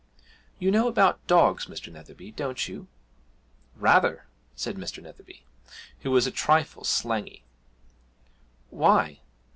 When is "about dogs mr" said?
0.87-1.93